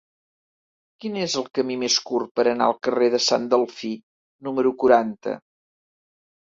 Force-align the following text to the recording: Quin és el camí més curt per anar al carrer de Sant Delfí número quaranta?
Quin 1.03 1.19
és 1.25 1.35
el 1.41 1.45
camí 1.59 1.75
més 1.83 1.99
curt 2.11 2.33
per 2.41 2.47
anar 2.55 2.71
al 2.71 2.81
carrer 2.89 3.11
de 3.17 3.23
Sant 3.29 3.47
Delfí 3.55 3.95
número 4.49 4.77
quaranta? 4.85 5.41